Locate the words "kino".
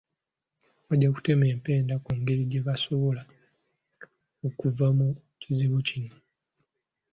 5.87-6.11